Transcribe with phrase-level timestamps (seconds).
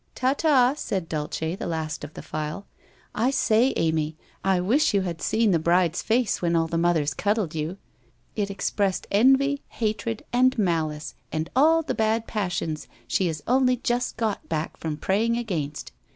[0.15, 2.65] 'Ta ta!' said Dulce, the last of the file.
[3.11, 6.75] 1 1 say, Amy, I wish you had seen the bride's face when all the
[6.79, 7.77] mothers cuddled you!
[8.35, 14.17] It expressed envy, hatred and malice and all the bad passions she has only just
[14.17, 15.91] got back from pray ing against.